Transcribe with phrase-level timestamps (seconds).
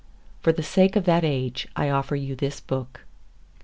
[0.41, 3.01] For the sake of that age I offer you this book.